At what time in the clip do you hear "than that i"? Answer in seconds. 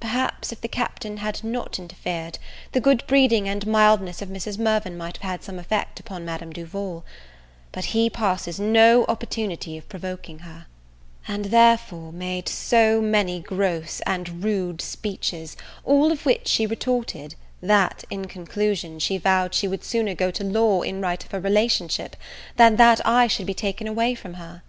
22.56-23.28